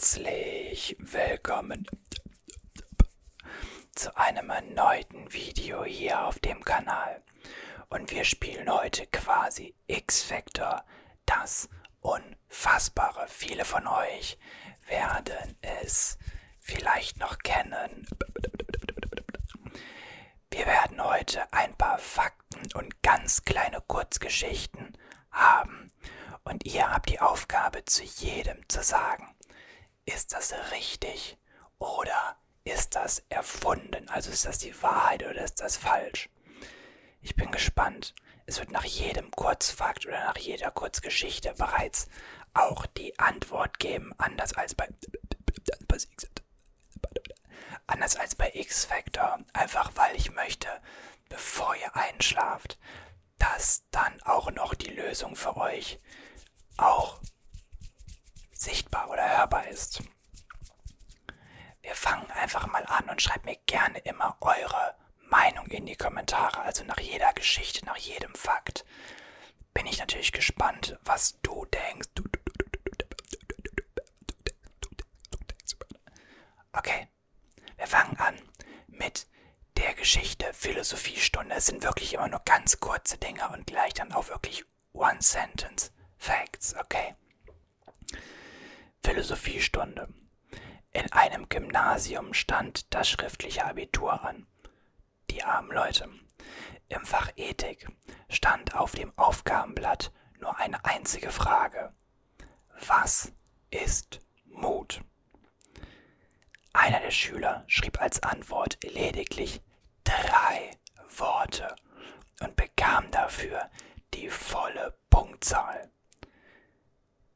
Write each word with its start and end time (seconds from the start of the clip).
Herzlich 0.00 0.96
willkommen 0.98 1.86
zu 3.94 4.16
einem 4.16 4.48
erneuten 4.48 5.30
Video 5.30 5.84
hier 5.84 6.24
auf 6.24 6.38
dem 6.38 6.64
Kanal. 6.64 7.22
Und 7.90 8.10
wir 8.10 8.24
spielen 8.24 8.72
heute 8.72 9.06
quasi 9.08 9.74
X-Factor, 9.88 10.86
das 11.26 11.68
Unfassbare. 12.00 13.26
Viele 13.28 13.66
von 13.66 13.86
euch 13.86 14.38
werden 14.88 15.58
es 15.60 16.16
vielleicht 16.60 17.18
noch 17.18 17.36
kennen. 17.36 18.06
Wir 20.50 20.64
werden 20.64 21.04
heute 21.04 21.52
ein 21.52 21.76
paar 21.76 21.98
Fakten 21.98 22.72
und 22.72 23.02
ganz 23.02 23.44
kleine 23.44 23.82
Kurzgeschichten 23.86 24.96
haben. 25.30 25.92
Und 26.44 26.64
ihr 26.64 26.90
habt 26.90 27.10
die 27.10 27.20
Aufgabe, 27.20 27.84
zu 27.84 28.02
jedem 28.02 28.66
zu 28.66 28.82
sagen, 28.82 29.29
ist 30.14 30.32
das 30.32 30.54
richtig 30.72 31.38
oder 31.78 32.36
ist 32.64 32.94
das 32.94 33.22
erfunden? 33.28 34.08
Also 34.08 34.30
ist 34.30 34.44
das 34.44 34.58
die 34.58 34.82
Wahrheit 34.82 35.22
oder 35.22 35.42
ist 35.42 35.60
das 35.60 35.76
falsch? 35.76 36.28
Ich 37.22 37.34
bin 37.36 37.50
gespannt. 37.50 38.14
Es 38.46 38.58
wird 38.58 38.70
nach 38.70 38.84
jedem 38.84 39.30
Kurzfakt 39.30 40.06
oder 40.06 40.24
nach 40.24 40.36
jeder 40.36 40.70
Kurzgeschichte 40.70 41.54
bereits 41.54 42.08
auch 42.54 42.86
die 42.86 43.16
Antwort 43.18 43.78
geben, 43.78 44.12
anders 44.18 44.54
als 44.54 44.74
bei 44.74 44.88
anders 47.86 48.16
als 48.16 48.34
bei 48.34 48.50
X-Factor, 48.54 49.40
einfach 49.52 49.92
weil 49.96 50.16
ich 50.16 50.30
möchte, 50.32 50.68
bevor 51.28 51.74
ihr 51.76 51.94
einschlaft, 51.96 52.78
dass 53.38 53.84
dann 53.90 54.20
auch 54.22 54.50
noch 54.50 54.74
die 54.74 54.90
Lösung 54.90 55.34
für 55.36 55.56
euch 55.56 55.98
auch 56.76 57.20
sichtbar 58.60 59.08
oder 59.08 59.38
hörbar 59.38 59.66
ist. 59.68 60.02
Wir 61.82 61.94
fangen 61.94 62.30
einfach 62.32 62.66
mal 62.66 62.84
an 62.86 63.08
und 63.08 63.22
schreibt 63.22 63.46
mir 63.46 63.56
gerne 63.66 63.98
immer 64.00 64.36
eure 64.40 64.94
Meinung 65.28 65.66
in 65.68 65.86
die 65.86 65.96
Kommentare, 65.96 66.60
also 66.60 66.84
nach 66.84 67.00
jeder 67.00 67.32
Geschichte, 67.32 67.84
nach 67.86 67.96
jedem 67.96 68.34
Fakt. 68.34 68.84
Bin 69.72 69.86
ich 69.86 69.98
natürlich 69.98 70.32
gespannt, 70.32 70.98
was 71.04 71.40
du 71.40 71.64
denkst. 71.66 72.08
Okay, 76.72 77.08
wir 77.76 77.86
fangen 77.86 78.16
an 78.18 78.36
mit 78.88 79.26
der 79.76 79.94
Geschichte 79.94 80.52
Philosophiestunde. 80.52 81.54
Es 81.54 81.66
sind 81.66 81.82
wirklich 81.82 82.14
immer 82.14 82.28
nur 82.28 82.42
ganz 82.44 82.78
kurze 82.78 83.16
Dinge 83.16 83.48
und 83.50 83.66
gleich 83.66 83.94
dann 83.94 84.12
auch 84.12 84.28
wirklich 84.28 84.64
One-Sentence 84.92 85.92
Facts, 86.18 86.74
okay? 86.76 87.14
Philosophiestunde. 89.02 90.08
In 90.92 91.10
einem 91.12 91.48
Gymnasium 91.48 92.34
stand 92.34 92.92
das 92.94 93.08
schriftliche 93.08 93.64
Abitur 93.64 94.24
an. 94.24 94.46
Die 95.30 95.42
armen 95.42 95.70
Leute. 95.70 96.08
Im 96.88 97.04
Fach 97.04 97.30
Ethik 97.36 97.88
stand 98.28 98.74
auf 98.74 98.92
dem 98.92 99.12
Aufgabenblatt 99.16 100.12
nur 100.40 100.58
eine 100.58 100.84
einzige 100.84 101.30
Frage. 101.30 101.94
Was 102.86 103.32
ist 103.70 104.20
Mut? 104.46 105.02
Einer 106.72 107.00
der 107.00 107.10
Schüler 107.10 107.64
schrieb 107.66 108.00
als 108.00 108.22
Antwort 108.22 108.78
lediglich 108.82 109.60
drei 110.04 110.70
Worte 111.16 111.74
und 112.40 112.56
bekam 112.56 113.10
dafür 113.10 113.70
die 114.14 114.28
volle 114.28 114.98
Punktzahl. 115.10 115.90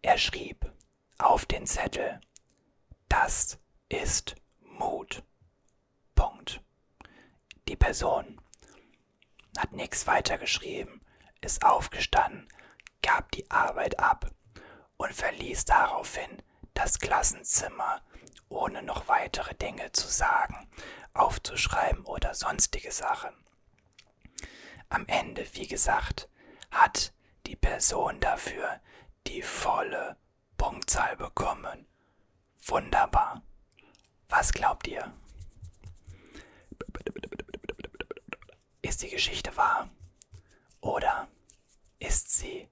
Er 0.02 0.18
schrieb 0.18 0.70
auf 1.18 1.46
den 1.46 1.66
Zettel, 1.66 2.20
das 3.08 3.58
ist 3.88 4.36
Mut. 4.60 5.22
Punkt. 6.14 6.60
Die 7.69 7.76
Person 7.76 8.41
hat 9.58 9.72
nichts 9.72 10.06
weiter 10.06 10.38
geschrieben, 10.38 11.00
ist 11.41 11.64
aufgestanden, 11.64 12.48
gab 13.03 13.30
die 13.32 13.50
Arbeit 13.50 13.98
ab 13.98 14.30
und 14.97 15.12
verließ 15.12 15.64
daraufhin 15.64 16.42
das 16.74 16.98
Klassenzimmer, 16.98 18.03
ohne 18.48 18.82
noch 18.82 19.08
weitere 19.08 19.54
Dinge 19.54 19.92
zu 19.92 20.08
sagen, 20.08 20.69
aufzuschreiben 21.12 22.04
oder 22.04 22.34
sonstige 22.34 22.91
Sachen. 22.91 23.32
Am 24.88 25.06
Ende, 25.06 25.47
wie 25.54 25.66
gesagt, 25.66 26.28
hat 26.70 27.12
die 27.47 27.56
Person 27.56 28.20
dafür 28.20 28.80
die 29.26 29.42
volle 29.42 30.16
Punktzahl 30.56 31.16
bekommen. 31.16 31.87
Wunderbar. 32.66 33.42
Was 34.28 34.53
glaubt 34.53 34.87
ihr? 34.87 35.12
Ist 38.82 39.03
die 39.03 39.10
Geschichte 39.10 39.56
wahr? 39.56 39.91
Oder 40.81 41.28
ist 41.98 42.31
sie 42.31 42.69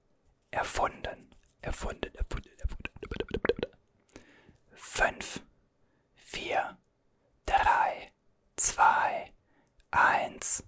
erfunden? 0.51 1.33
Erfunden, 1.61 2.13
erfunden, 2.15 2.51
erfunden. 2.59 2.91
Fünf, 4.73 5.41
vier, 6.15 6.77
drei, 7.45 8.11
zwei, 8.55 9.33
eins. 9.91 10.63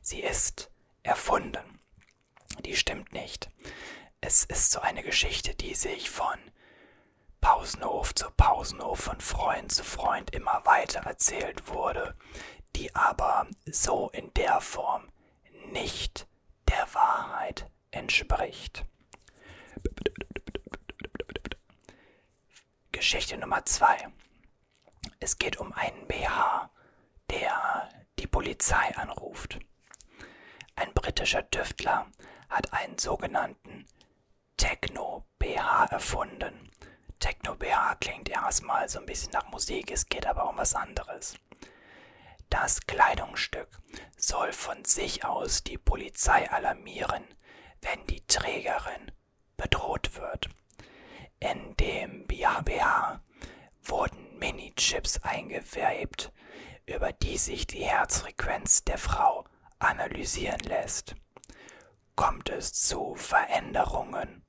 Sie 0.00 0.20
ist 0.20 0.70
erfunden. 1.02 1.80
Die 2.64 2.76
stimmt 2.76 3.12
nicht. 3.12 3.50
Es 4.20 4.44
ist 4.44 4.72
so 4.72 4.80
eine 4.80 5.02
Geschichte, 5.02 5.54
die 5.54 5.74
sich 5.74 6.10
von 6.10 6.38
Pausenhof 7.40 8.14
zu 8.14 8.30
Pausenhof, 8.30 9.00
von 9.00 9.20
Freund 9.20 9.72
zu 9.72 9.84
Freund 9.84 10.34
immer 10.34 10.62
weiter 10.64 11.00
erzählt 11.00 11.68
wurde, 11.68 12.14
die 12.76 12.94
aber 12.94 13.46
so 13.66 14.10
in 14.10 14.32
der 14.34 14.60
Form 14.60 15.08
nicht 15.72 16.26
der 16.68 16.86
Wahrheit 16.94 17.70
entspricht. 17.90 18.84
Geschichte 22.92 23.38
Nummer 23.38 23.64
2. 23.64 24.08
Es 25.20 25.38
geht 25.38 25.58
um 25.58 25.72
einen 25.72 26.06
BH, 26.06 26.70
der 27.30 27.88
die 28.18 28.26
Polizei 28.26 28.96
anruft. 28.96 29.58
Ein 30.74 30.92
britischer 30.94 31.48
Tüftler 31.50 32.06
hat 32.48 32.72
einen 32.72 32.98
sogenannten 32.98 33.86
Techno-BH 34.56 35.86
erfunden. 35.86 36.67
Techno-BH 37.18 37.96
klingt 38.00 38.28
erstmal 38.28 38.88
so 38.88 39.00
ein 39.00 39.06
bisschen 39.06 39.32
nach 39.32 39.48
Musik, 39.50 39.90
es 39.90 40.06
geht 40.06 40.26
aber 40.26 40.48
um 40.48 40.56
was 40.56 40.74
anderes. 40.74 41.34
Das 42.50 42.80
Kleidungsstück 42.86 43.68
soll 44.16 44.52
von 44.52 44.84
sich 44.84 45.24
aus 45.24 45.64
die 45.64 45.78
Polizei 45.78 46.50
alarmieren, 46.50 47.24
wenn 47.82 48.06
die 48.06 48.26
Trägerin 48.26 49.12
bedroht 49.56 50.16
wird. 50.16 50.48
In 51.40 51.76
dem 51.76 52.26
BH-BH 52.26 53.20
wurden 53.82 54.38
Mini-Chips 54.38 55.18
eingewebt, 55.22 56.32
über 56.86 57.12
die 57.12 57.36
sich 57.36 57.66
die 57.66 57.84
Herzfrequenz 57.84 58.84
der 58.84 58.98
Frau 58.98 59.44
analysieren 59.78 60.60
lässt. 60.60 61.14
Kommt 62.16 62.48
es 62.48 62.72
zu 62.72 63.14
Veränderungen 63.14 64.44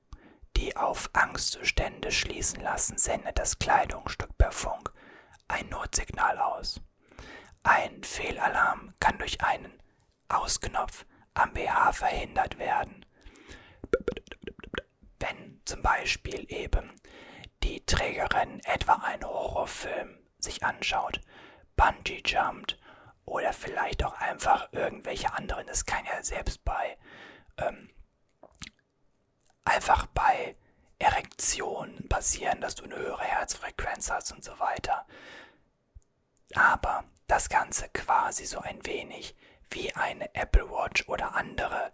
die 0.60 0.76
auf 0.76 1.08
Angstzustände 1.14 2.12
schließen 2.12 2.60
lassen, 2.60 2.98
sendet 2.98 3.38
das 3.38 3.58
Kleidungsstück 3.58 4.36
per 4.36 4.52
Funk 4.52 4.92
ein 5.48 5.66
Notsignal 5.70 6.38
aus. 6.38 6.82
Ein 7.62 8.04
Fehlalarm 8.04 8.92
kann 9.00 9.16
durch 9.16 9.40
einen 9.40 9.72
Ausknopf 10.28 11.06
am 11.32 11.54
BH 11.54 11.92
verhindert 11.92 12.58
werden. 12.58 13.06
Wenn 15.18 15.62
zum 15.64 15.80
Beispiel 15.80 16.44
eben 16.52 16.94
die 17.62 17.84
Trägerin 17.86 18.60
etwa 18.64 18.94
einen 18.96 19.24
Horrorfilm 19.24 20.18
sich 20.38 20.62
anschaut, 20.62 21.22
Bungee 21.74 22.22
jumpt 22.24 22.78
oder 23.24 23.54
vielleicht 23.54 24.04
auch 24.04 24.20
einfach 24.20 24.68
irgendwelche 24.72 25.32
anderen, 25.32 25.66
das 25.66 25.86
kann 25.86 26.04
ja 26.04 26.22
selbst 26.22 26.62
bei 26.64 26.98
ähm, 27.56 27.88
einfach 29.64 30.06
bei 30.06 30.56
Erektionen 31.00 32.08
passieren, 32.08 32.60
dass 32.60 32.74
du 32.74 32.84
eine 32.84 32.96
höhere 32.96 33.24
Herzfrequenz 33.24 34.10
hast 34.10 34.32
und 34.32 34.44
so 34.44 34.58
weiter. 34.60 35.06
Aber 36.54 37.04
das 37.26 37.48
Ganze 37.48 37.88
quasi 37.88 38.44
so 38.44 38.60
ein 38.60 38.84
wenig 38.84 39.34
wie 39.70 39.94
eine 39.94 40.34
Apple 40.34 40.70
Watch 40.70 41.08
oder 41.08 41.34
andere 41.34 41.90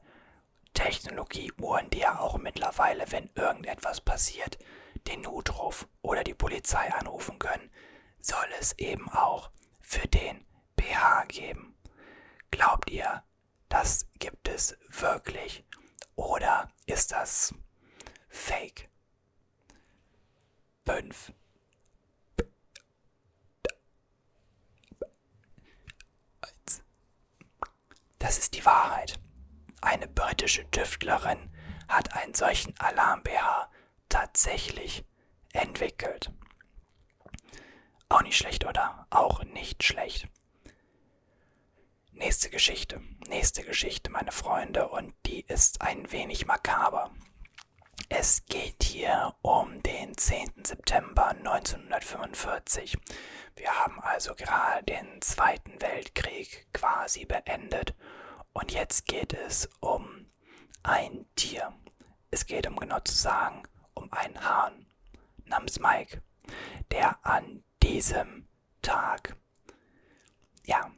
Technologieuhren, 0.74 1.88
die 1.90 2.00
ja 2.00 2.18
auch 2.18 2.36
mittlerweile, 2.38 3.10
wenn 3.12 3.30
irgendetwas 3.34 4.00
passiert, 4.00 4.58
den 5.06 5.20
Notruf 5.22 5.86
oder 6.02 6.24
die 6.24 6.34
Polizei 6.34 6.92
anrufen 6.92 7.38
können, 7.38 7.70
soll 8.20 8.48
es 8.58 8.72
eben 8.78 9.08
auch 9.10 9.50
für 9.80 10.08
den 10.08 10.44
BH 10.74 11.26
geben. 11.28 11.78
Glaubt 12.50 12.90
ihr, 12.90 13.22
das 13.68 14.08
gibt 14.18 14.48
es 14.48 14.76
wirklich? 14.88 15.64
Oder 16.16 16.72
ist 16.86 17.12
das 17.12 17.54
Fake? 18.28 18.88
5. 20.86 21.32
Das 28.18 28.38
ist 28.38 28.54
die 28.54 28.64
Wahrheit. 28.64 29.20
Eine 29.80 30.08
britische 30.08 30.68
Tüftlerin 30.70 31.50
hat 31.88 32.12
einen 32.14 32.34
solchen 32.34 32.74
Alarm-BH 32.78 33.70
tatsächlich 34.08 35.04
entwickelt. 35.52 36.32
Auch 38.08 38.22
nicht 38.22 38.36
schlecht, 38.36 38.64
oder? 38.64 39.06
Auch 39.10 39.44
nicht 39.44 39.84
schlecht. 39.84 40.28
Nächste 42.12 42.50
Geschichte, 42.50 43.00
nächste 43.28 43.62
Geschichte, 43.62 44.10
meine 44.10 44.32
Freunde, 44.32 44.88
und 44.88 45.14
die 45.26 45.42
ist 45.42 45.82
ein 45.82 46.10
wenig 46.10 46.46
makaber. 46.46 47.12
Es 48.08 48.44
geht 48.46 48.84
hier 48.84 49.34
um 49.42 49.82
den 49.82 50.16
10. 50.16 50.64
September 50.64 51.30
1945. 51.30 52.96
Wir 53.56 53.70
haben 53.70 54.00
also 54.00 54.34
gerade 54.36 54.84
den 54.84 55.20
Zweiten 55.20 55.80
Weltkrieg 55.82 56.68
quasi 56.72 57.24
beendet 57.24 57.94
und 58.52 58.70
jetzt 58.72 59.06
geht 59.06 59.32
es 59.32 59.68
um 59.80 60.26
ein 60.84 61.26
Tier. 61.34 61.72
Es 62.30 62.46
geht, 62.46 62.68
um 62.68 62.76
genau 62.76 63.00
zu 63.00 63.14
sagen, 63.14 63.64
um 63.94 64.12
einen 64.12 64.40
Hahn 64.40 64.86
namens 65.44 65.80
Mike, 65.80 66.22
der 66.92 67.18
an 67.26 67.64
diesem 67.82 68.46
Tag, 68.82 69.36
ja, 70.64 70.92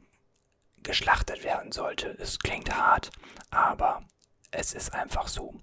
geschlachtet 0.83 1.43
werden 1.43 1.71
sollte. 1.71 2.09
Es 2.19 2.37
klingt 2.37 2.75
hart, 2.75 3.09
aber 3.49 4.03
es 4.51 4.73
ist 4.73 4.93
einfach 4.93 5.27
so. 5.27 5.59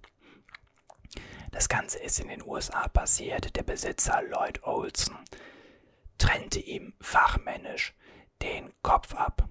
Das 1.57 1.71
Ganze 1.71 1.99
ist 2.01 2.21
in 2.21 2.29
den 2.29 2.47
USA 2.47 2.87
passiert. 2.87 3.57
Der 3.57 3.63
Besitzer 3.63 4.21
Lloyd 4.21 4.63
Olson 4.65 5.17
trennte 6.19 6.61
ihm 6.61 6.93
fachmännisch 7.01 7.95
den 8.43 8.75
Kopf 8.83 9.15
ab. 9.15 9.49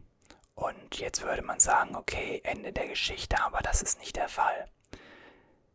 Und 0.53 0.99
jetzt 0.99 1.23
würde 1.23 1.41
man 1.41 1.59
sagen, 1.59 1.95
okay, 1.95 2.41
Ende 2.43 2.71
der 2.71 2.89
Geschichte, 2.89 3.41
aber 3.41 3.57
das 3.61 3.81
ist 3.81 3.97
nicht 3.97 4.17
der 4.17 4.29
Fall. 4.29 4.69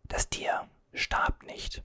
Das 0.05 0.29
Tier 0.29 0.69
starb 0.95 1.43
nicht. 1.43 1.83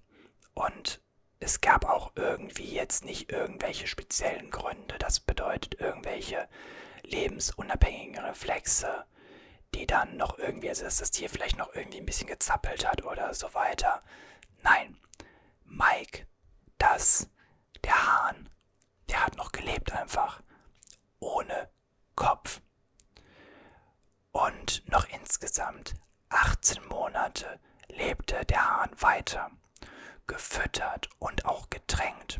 Und 0.53 1.01
es 1.39 1.59
gab 1.59 1.83
auch 1.83 2.12
irgendwie 2.13 2.71
jetzt 2.71 3.03
nicht 3.03 3.31
irgendwelche 3.31 3.88
speziellen 3.88 4.51
Gründe. 4.51 5.00
Das 5.00 5.19
bedeutet 5.19 5.81
irgendwelche 5.81 6.47
lebensunabhängigen 7.01 8.24
Reflexe, 8.24 9.06
die 9.74 9.88
dann 9.88 10.18
noch 10.18 10.38
irgendwie, 10.38 10.69
also 10.69 10.83
dass 10.83 10.97
das 11.00 11.09
Tier 11.09 11.31
vielleicht 11.31 11.57
noch 11.57 11.74
irgendwie 11.74 11.97
ein 11.97 12.06
bisschen 12.06 12.27
gezappelt 12.27 12.88
hat 12.88 13.03
oder 13.03 13.33
so 13.33 13.51
weiter. 13.56 14.03
Nein, 14.66 14.98
Mike, 15.66 16.26
das, 16.80 17.30
der 17.84 18.08
Hahn, 18.08 18.50
der 19.08 19.24
hat 19.24 19.38
noch 19.38 19.52
gelebt 19.52 19.92
einfach. 19.94 20.42
Ohne 21.20 21.70
Kopf. 22.16 22.62
Und 24.32 24.82
noch 24.90 25.08
insgesamt 25.10 25.94
18 26.30 26.84
Monate 26.88 27.60
lebte 27.90 28.44
der 28.46 28.68
Hahn 28.68 28.90
weiter. 28.98 29.52
Gefüttert 30.26 31.10
und 31.20 31.46
auch 31.46 31.70
getränkt 31.70 32.40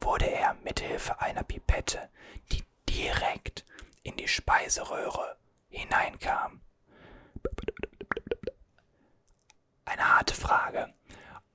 wurde 0.00 0.30
er 0.30 0.54
mithilfe 0.64 1.20
einer 1.20 1.42
Pipette, 1.42 2.08
die 2.52 2.64
direkt 2.88 3.66
in 4.02 4.16
die 4.16 4.28
Speiseröhre 4.28 5.36
hineinkam. 5.68 6.62
Eine 9.84 10.16
harte 10.16 10.34
Frage, 10.34 10.94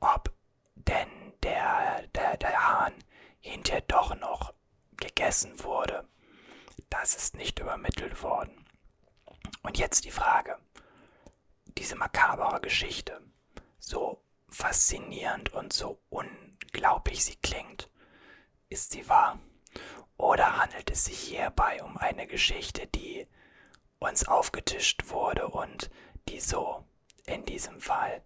ob 0.01 0.33
denn 0.75 1.09
der, 1.43 2.07
der, 2.13 2.37
der 2.37 2.67
Hahn 2.67 2.93
hinterher 3.39 3.81
doch 3.81 4.15
noch 4.15 4.53
gegessen 4.97 5.63
wurde. 5.63 6.07
Das 6.89 7.15
ist 7.15 7.35
nicht 7.35 7.59
übermittelt 7.59 8.21
worden. 8.21 8.65
Und 9.63 9.77
jetzt 9.77 10.05
die 10.05 10.11
Frage, 10.11 10.57
diese 11.77 11.95
makabere 11.95 12.59
Geschichte, 12.61 13.21
so 13.79 14.21
faszinierend 14.49 15.53
und 15.53 15.71
so 15.71 15.99
unglaublich 16.09 17.23
sie 17.23 17.35
klingt, 17.37 17.89
ist 18.69 18.91
sie 18.91 19.07
wahr? 19.07 19.39
Oder 20.17 20.57
handelt 20.57 20.91
es 20.91 21.05
sich 21.05 21.19
hierbei 21.19 21.81
um 21.83 21.97
eine 21.97 22.27
Geschichte, 22.27 22.87
die 22.87 23.27
uns 23.99 24.27
aufgetischt 24.27 25.09
wurde 25.09 25.47
und 25.47 25.89
die 26.27 26.39
so 26.39 26.85
in 27.25 27.45
diesem 27.45 27.79
Fall 27.79 28.23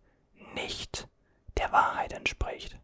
nicht 0.54 1.07
der 1.57 1.72
Wahrheit 1.72 2.13
entspricht? 2.13 2.80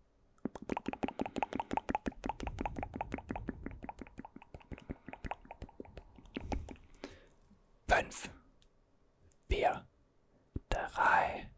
Fünf, 7.88 8.30
vier, 9.50 9.86
drei, 10.70 11.50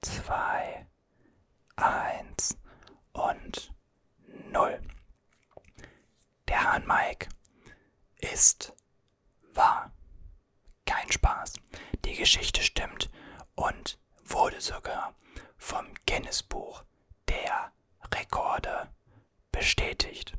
zwei, 0.00 0.86
eins 1.76 2.56
und 3.12 3.72
null. 4.52 4.80
Der 6.48 6.62
Hahn 6.62 6.86
Mike 6.86 7.28
ist 8.18 8.72
wahr. 9.54 9.92
Kein 10.84 11.10
Spaß. 11.10 11.54
Die 12.04 12.14
Geschichte 12.14 12.62
stimmt 12.62 13.10
und 13.56 13.98
wurde 14.24 14.60
sogar 14.60 15.14
vom 15.56 15.86
Guinness-Buch 16.06 16.84
der 17.28 17.72
Rekorde 18.14 18.88
bestätigt. 19.52 20.36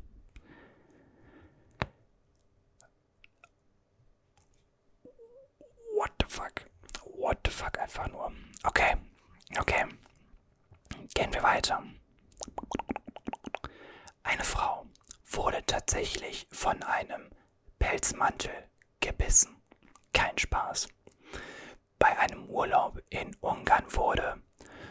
What 5.94 6.12
the 6.20 6.26
fuck? 6.28 6.64
What 7.16 7.38
the 7.44 7.50
fuck 7.50 7.78
einfach 7.78 8.08
nur. 8.08 8.32
Okay, 8.64 8.96
okay. 9.58 9.84
Gehen 11.14 11.32
wir 11.32 11.42
weiter. 11.42 11.82
Eine 14.22 14.44
Frau 14.44 14.86
wurde 15.30 15.64
tatsächlich 15.66 16.46
von 16.52 16.82
einem 16.82 17.30
Pelzmantel 17.78 18.52
gebissen. 19.00 19.56
Kein 20.12 20.36
Spaß. 20.38 20.88
Bei 21.98 22.18
einem 22.18 22.48
Urlaub 22.48 23.02
in 23.10 23.34
Ungarn 23.40 23.84
wurde, 23.94 24.40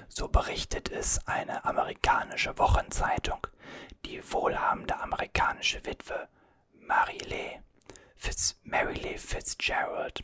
so 0.07 0.27
berichtet 0.27 0.89
es 0.89 1.25
eine 1.27 1.65
amerikanische 1.65 2.57
Wochenzeitung, 2.57 3.45
die 4.05 4.21
wohlhabende 4.31 4.99
amerikanische 4.99 5.85
Witwe 5.85 6.27
Mary 6.73 7.17
Lee, 7.19 7.59
Fitz, 8.15 8.59
Mary 8.63 8.95
Lee 8.95 9.17
Fitzgerald 9.17 10.23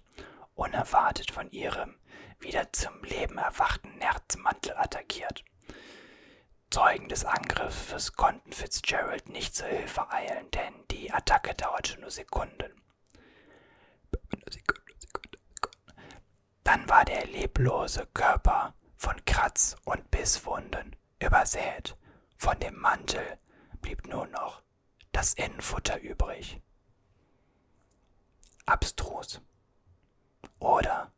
unerwartet 0.56 1.32
von 1.32 1.50
ihrem 1.52 1.96
wieder 2.40 2.72
zum 2.74 3.04
Leben 3.04 3.38
erwachten 3.38 3.98
Nerzmantel 3.98 4.76
attackiert. 4.78 5.44
Zeugen 6.70 7.08
des 7.08 7.24
Angriffes 7.24 8.14
konnten 8.14 8.52
Fitzgerald 8.52 9.30
nicht 9.30 9.56
zur 9.56 9.68
Hilfe 9.68 10.10
eilen, 10.12 10.50
denn 10.52 10.74
die 10.90 11.12
Attacke 11.12 11.54
dauerte 11.54 12.00
nur 12.00 12.10
Sekunden. 12.10 12.82
Dann 16.64 16.90
war 16.90 17.06
der 17.06 17.28
leblose 17.28 18.08
Körper 18.14 18.74
von 19.04 19.26
Kratz- 19.26 19.76
und 19.84 20.10
Bisswunden 20.12 20.96
übersät. 21.20 21.98
Von 22.38 22.58
dem 22.62 22.80
Mantel 22.80 23.38
blieb 23.82 24.08
nur 24.08 24.28
noch 24.28 24.64
das 25.12 25.34
Innenfutter 25.34 26.00
übrig. 26.00 26.62
Abstrus. 28.66 29.42
Oder 30.58 31.12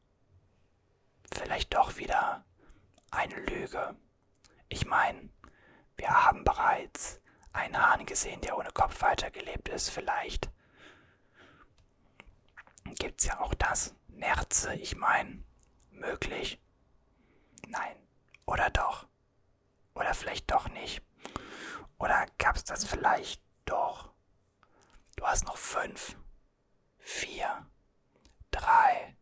vielleicht 1.31 1.75
doch 1.75 1.97
wieder 1.97 2.43
eine 3.11 3.35
Lüge. 3.35 3.95
Ich 4.67 4.87
meine, 4.87 5.29
wir 5.95 6.09
haben 6.09 6.43
bereits 6.43 7.21
einen 7.53 7.79
Hahn 7.79 8.07
gesehen, 8.07 8.41
der 8.41 8.57
ohne 8.57 8.71
Kopf 8.71 8.99
weitergelebt 9.03 9.69
ist. 9.69 9.91
Vielleicht 9.91 10.49
gibt's 12.97 13.25
ja 13.25 13.39
auch 13.39 13.53
das. 13.53 13.93
Nerze, 14.07 14.73
ich 14.73 14.95
meine, 14.95 15.43
möglich. 15.91 16.59
Nein. 17.67 17.95
Oder 18.45 18.69
doch. 18.69 19.07
Oder 19.93 20.13
vielleicht 20.13 20.51
doch 20.51 20.69
nicht. 20.69 21.01
Oder 21.97 22.25
gab's 22.37 22.63
das 22.63 22.85
vielleicht 22.85 23.41
doch? 23.65 24.13
Du 25.15 25.25
hast 25.25 25.45
noch 25.45 25.57
fünf, 25.57 26.17
vier, 26.97 27.65
drei, 28.51 29.15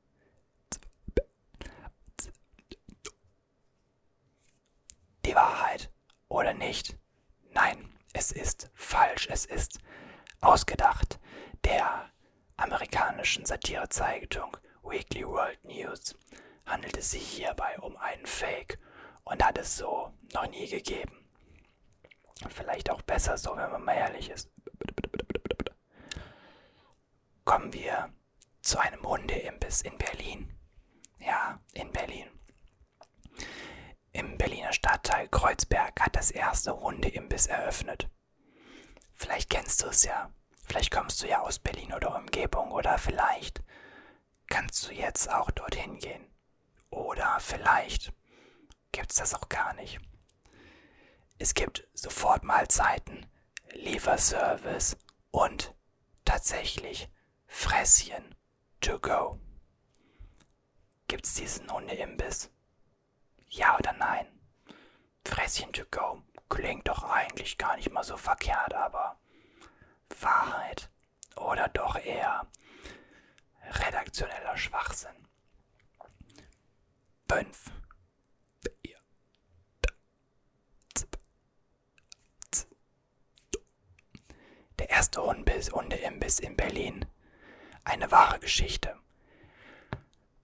die 5.26 5.36
Wahrheit 5.36 5.92
oder 6.28 6.54
nicht? 6.54 6.98
Nein, 7.52 7.98
es 8.14 8.32
ist 8.32 8.70
falsch, 8.74 9.28
es 9.30 9.46
ist 9.46 9.80
ausgedacht. 10.42 11.20
Der 11.64 12.10
amerikanischen 12.58 13.46
Satirezeitung 13.46 14.58
Weekly 14.84 15.26
World 15.26 15.64
News 15.64 16.16
handelt 16.66 16.98
es 16.98 17.12
sich 17.12 17.28
hierbei 17.28 17.78
um 17.80 17.98
einen 17.98 18.26
Fake 18.26 18.80
und 19.24 19.44
hat 19.44 19.58
es 19.58 19.78
so 19.78 20.14
noch 20.34 20.48
nie 20.48 20.68
gegeben. 20.68 21.26
Vielleicht 22.50 22.90
auch 22.90 23.02
besser 23.02 23.38
so, 23.38 23.56
wenn 23.56 23.72
man 23.72 23.84
mal 23.84 23.96
ehrlich 23.96 24.30
ist. 24.30 24.50
Kommen 27.46 27.74
wir 27.74 28.14
zu 28.62 28.80
einem 28.80 29.04
Hundeimbiss 29.04 29.82
in 29.82 29.98
Berlin. 29.98 30.58
Ja, 31.20 31.60
in 31.74 31.92
Berlin. 31.92 32.28
Im 34.12 34.38
Berliner 34.38 34.74
Stadtteil 34.74 35.28
Kreuzberg 35.28 36.00
hat 36.00 36.16
das 36.16 36.32
erste 36.32 36.80
Hundeimbiss 36.80 37.48
eröffnet. 37.48 38.10
Vielleicht 39.14 39.50
kennst 39.50 39.84
du 39.84 39.88
es 39.88 40.04
ja. 40.04 40.32
Vielleicht 40.64 40.92
kommst 40.92 41.22
du 41.22 41.28
ja 41.28 41.42
aus 41.42 41.60
Berlin 41.60 41.94
oder 41.94 42.16
Umgebung 42.16 42.72
oder 42.72 42.98
vielleicht 42.98 43.62
kannst 44.48 44.88
du 44.88 44.94
jetzt 44.94 45.32
auch 45.32 45.52
dorthin 45.52 45.98
gehen. 45.98 46.33
Oder 46.94 47.40
vielleicht 47.40 48.14
gibt's 48.92 49.16
das 49.16 49.34
auch 49.34 49.50
gar 49.50 49.74
nicht. 49.74 50.00
Es 51.40 51.56
gibt 51.56 51.88
Sofortmahlzeiten, 51.94 53.26
Lieferservice 53.72 54.96
und 55.32 55.74
tatsächlich 56.24 57.10
Fresschen 57.48 58.36
to 58.80 59.00
go. 59.00 59.40
Gibt's 61.08 61.34
diesen 61.34 61.72
Hundeimbiss? 61.72 62.52
Ja 63.50 63.78
oder 63.78 63.94
nein? 63.94 64.28
Fresschen 65.26 65.74
to 65.74 65.86
go 65.90 66.22
klingt 66.50 66.88
doch 66.88 67.04
eigentlich 67.04 67.58
gar 67.58 67.76
nicht 67.76 67.92
mal 67.92 68.04
so 68.04 68.16
verkehrt, 68.18 68.76
aber 68.76 69.18
Wahrheit 70.22 70.92
oder 71.36 71.68
doch 71.70 71.96
eher 71.96 72.46
redaktioneller 73.64 74.56
Schwachsinn. 74.56 75.23
5, 77.34 77.72
4, 78.84 78.96
Der 84.78 84.90
erste 84.92 85.24
Hundeimbiss 85.24 86.38
in 86.40 86.56
Berlin. 86.56 87.08
Eine 87.86 88.12
wahre 88.12 88.38
Geschichte. 88.38 88.96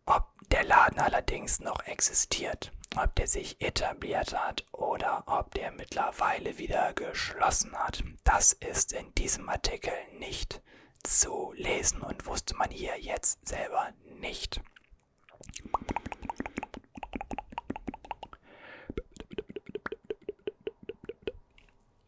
Ob 0.07 0.33
der 0.49 0.63
Laden 0.63 0.97
allerdings 0.97 1.59
noch 1.59 1.81
existiert, 1.85 2.71
ob 2.97 3.13
der 3.13 3.27
sich 3.27 3.61
etabliert 3.61 4.33
hat 4.33 4.65
oder 4.71 5.25
ob 5.27 5.53
der 5.53 5.71
mittlerweile 5.71 6.57
wieder 6.57 6.93
geschlossen 6.93 7.77
hat, 7.77 8.03
das 8.23 8.53
ist 8.53 8.93
in 8.93 9.13
diesem 9.13 9.47
Artikel 9.47 9.93
nicht 10.17 10.63
zu 11.03 11.53
lesen 11.55 12.01
und 12.01 12.25
wusste 12.25 12.55
man 12.55 12.71
hier 12.71 12.99
jetzt 12.99 13.47
selber 13.47 13.93
nicht. 14.19 14.59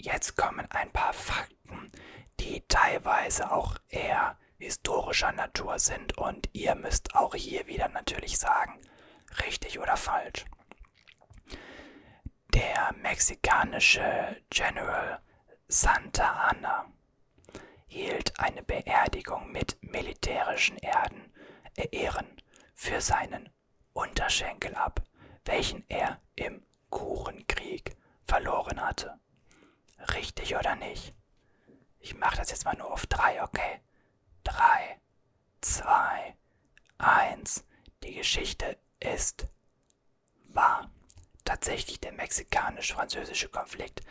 Jetzt 0.02 0.36
kommen 0.36 0.66
ein 0.72 0.92
paar 0.92 1.14
Fakten, 1.14 1.92
die 2.40 2.66
teilweise 2.68 3.52
auch 3.52 3.78
eher 3.88 4.36
historischer 4.58 5.32
Natur 5.32 5.78
sind 5.78 6.18
und 6.18 6.50
ihr 6.54 6.74
müsst 6.74 7.14
auch 7.14 7.36
hier 7.36 7.68
wieder 7.68 7.88
natürlich 7.88 8.40
sagen, 8.40 8.82
richtig 9.46 9.78
oder 9.80 9.96
falsch. 9.98 10.46
Der 12.56 12.96
mexikanische 12.98 14.42
General 14.50 15.22
Santa 15.68 16.50
Anna 16.50 16.92
hielt 17.86 18.40
eine 18.40 18.64
Beerdigung 18.64 19.52
mit 19.52 19.78
militärischen 19.84 20.78
Erden, 20.78 21.32
äh, 21.76 21.88
Ehren 21.92 22.42
für 22.74 23.02
seinen 23.02 23.50
Unterschenkel 23.94 24.74
ab, 24.74 25.04
welchen 25.46 25.88
er 25.90 26.20
im 26.36 26.66
Kuchenkrieg 26.90 27.96
verloren 28.26 28.82
hatte. 28.82 29.21
Richtig 30.14 30.56
oder 30.56 30.76
nicht? 30.76 31.14
Ich 32.00 32.16
mache 32.16 32.38
das 32.38 32.50
jetzt 32.50 32.66
mal 32.66 32.76
nur 32.76 32.92
auf 32.92 33.06
drei, 33.06 33.42
okay? 33.44 33.80
3, 34.44 35.00
2, 35.62 36.36
1. 36.98 37.64
Die 38.04 38.16
Geschichte 38.16 38.78
ist 39.00 39.48
wahr. 40.50 40.90
Tatsächlich 41.46 42.00
der 42.00 42.12
mexikanisch-französische 42.14 43.50
Konflikt 43.50 44.02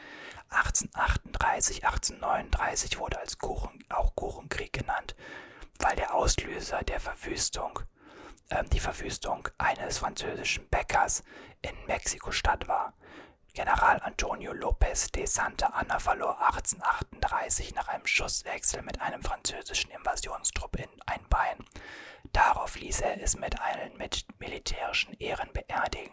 1838, 0.51 1.85
1839 1.85 2.99
wurde 2.99 3.19
als 3.19 3.39
Kuchen, 3.39 3.85
auch 3.89 4.15
Kuchenkrieg 4.17 4.73
genannt, 4.73 5.15
weil 5.79 5.95
der 5.97 6.15
Auslöser 6.15 6.83
der 6.83 6.99
Verwüstung, 7.01 7.81
äh, 8.49 8.65
die 8.65 8.81
Verwüstung 8.81 9.49
eines 9.59 9.99
französischen 9.99 10.69
Bäckers 10.69 11.23
in 11.63 11.75
Mexiko-Stadt 11.87 12.67
war. 12.67 12.95
General 13.53 14.01
Antonio 14.03 14.53
López 14.53 15.11
de 15.13 15.27
Santa 15.27 15.67
Anna 15.69 15.99
verlor 15.99 16.41
1838 16.41 17.75
nach 17.75 17.89
einem 17.89 18.07
Schusswechsel 18.07 18.83
mit 18.83 19.01
einem 19.01 19.23
französischen 19.23 19.91
Invasionstrupp 19.91 20.77
in 20.77 20.89
ein 21.07 21.27
Bein. 21.29 21.59
Darauf 22.33 22.79
ließ 22.79 23.01
er 23.01 23.21
es 23.23 23.37
mit 23.37 23.61
allen 23.61 23.97
mit 23.97 24.25
militärischen 24.39 25.15
Ehren 25.15 25.53
beerdigen 25.53 26.13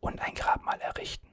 und 0.00 0.20
ein 0.20 0.34
Grabmal 0.34 0.80
errichten. 0.80 1.32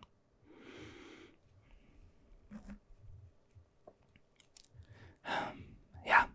Ja, 6.06 6.28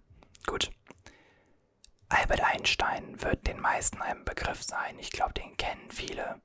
gut. 0.47 0.71
Albert 2.09 2.41
Einstein 2.41 3.21
wird 3.23 3.47
den 3.47 3.61
meisten 3.61 4.01
ein 4.01 4.25
Begriff 4.25 4.63
sein. 4.63 4.99
Ich 4.99 5.11
glaube, 5.11 5.35
den 5.35 5.57
kennen 5.57 5.91
viele. 5.91 6.41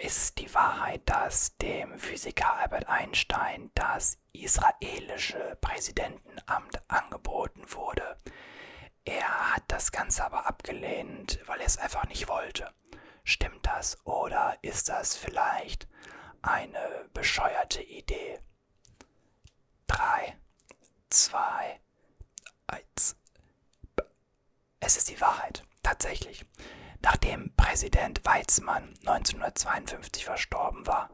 Ist 0.00 0.38
die 0.38 0.52
Wahrheit, 0.54 1.02
dass 1.06 1.56
dem 1.58 1.98
Physiker 1.98 2.54
Albert 2.54 2.88
Einstein 2.88 3.70
das 3.74 4.18
israelische 4.32 5.58
Präsidentenamt 5.60 6.80
angeboten 6.88 7.62
wurde. 7.72 8.16
Er 9.04 9.54
hat 9.54 9.64
das 9.68 9.90
Ganze 9.90 10.24
aber 10.24 10.46
abgelehnt, 10.46 11.40
weil 11.46 11.60
er 11.60 11.66
es 11.66 11.78
einfach 11.78 12.06
nicht 12.06 12.28
wollte. 12.28 12.72
Stimmt 13.24 13.66
das 13.66 14.04
oder 14.06 14.56
ist 14.62 14.88
das 14.88 15.16
vielleicht 15.16 15.88
eine 16.42 17.08
bescheuerte 17.12 17.82
Idee? 17.82 18.38
3, 19.88 20.36
2, 21.10 21.80
1. 22.68 23.16
Es 24.80 24.96
ist 24.96 25.10
die 25.10 25.20
Wahrheit, 25.20 25.64
tatsächlich. 25.82 26.46
Nachdem 27.00 27.54
Präsident 27.56 28.24
Weizmann 28.24 28.94
1952 29.06 30.24
verstorben 30.24 30.86
war, 30.86 31.10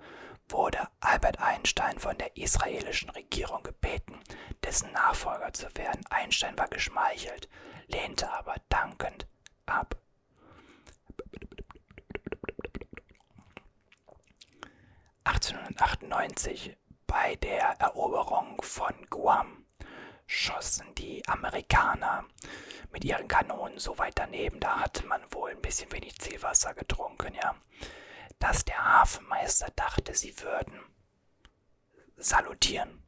wurde 0.49 0.89
Albert 1.01 1.41
Einstein 1.41 1.99
von 1.99 2.17
der 2.19 2.37
israelischen 2.37 3.11
Regierung 3.11 3.63
gebeten, 3.63 4.19
dessen 4.63 4.93
Nachfolger 4.93 5.53
zu 5.53 5.67
werden. 5.77 6.05
Einstein 6.11 6.57
war 6.59 6.69
geschmeichelt, 6.69 7.49
lehnte 7.89 8.31
aber 8.31 8.55
dankend 8.69 9.27
ab. 9.67 9.97
(1898) 15.25 16.77
bei 17.07 17.37
der 17.37 17.81
Eroberung 17.81 18.61
von 18.63 18.95
Guam 19.09 19.64
schossen 20.27 20.95
die 20.95 21.27
Amerikaner 21.29 22.25
mit 22.91 23.05
ihren 23.05 23.29
Kanonen 23.29 23.79
so 23.79 23.99
weit 23.99 24.19
daneben, 24.19 24.61
da 24.61 24.81
hatte 24.81 25.07
man 25.07 25.21
wohl 25.33 25.51
ein 25.51 25.61
bisschen 25.61 25.91
wenig 25.93 26.19
Zielwasser 26.19 26.75
getrunken, 26.75 27.35
ja, 27.35 27.55
dass 28.39 28.65
der 28.65 28.85
Hafenmeister 28.85 29.71
dachte, 29.77 30.15
sie 30.15 30.39
würden 30.41 30.81
salutieren. 32.17 33.03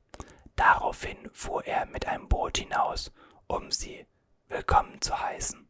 Daraufhin 0.57 1.31
fuhr 1.33 1.65
er 1.67 1.87
mit 1.87 2.07
einem 2.07 2.29
Boot 2.29 2.59
hinaus, 2.59 3.13
um 3.47 3.71
sie 3.71 4.07
willkommen 4.49 5.01
zu 5.01 5.19
heißen. 5.19 5.69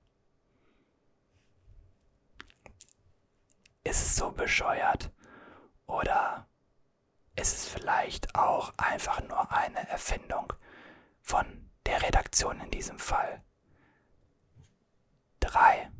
Ist 3.84 4.02
es 4.02 4.16
so 4.16 4.30
bescheuert? 4.30 5.10
Oder 5.86 6.48
ist 7.36 7.54
es 7.54 7.68
vielleicht 7.68 8.34
auch 8.34 8.72
einfach 8.76 9.20
nur 9.22 9.52
eine 9.52 9.88
Erfindung 9.88 10.52
von 11.26 11.68
der 11.84 12.02
Redaktion 12.02 12.60
in 12.60 12.70
diesem 12.70 12.98
Fall? 13.00 13.42
3, 15.40 15.90